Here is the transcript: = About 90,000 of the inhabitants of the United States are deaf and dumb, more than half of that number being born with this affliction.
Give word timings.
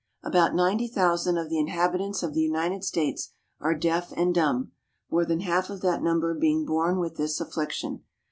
= 0.15 0.23
About 0.23 0.55
90,000 0.55 1.37
of 1.37 1.49
the 1.51 1.59
inhabitants 1.59 2.23
of 2.23 2.33
the 2.33 2.41
United 2.41 2.83
States 2.83 3.33
are 3.59 3.75
deaf 3.75 4.11
and 4.17 4.33
dumb, 4.33 4.71
more 5.11 5.25
than 5.25 5.41
half 5.41 5.69
of 5.69 5.81
that 5.81 6.01
number 6.01 6.33
being 6.33 6.65
born 6.65 6.97
with 6.97 7.17
this 7.17 7.39
affliction. 7.39 8.01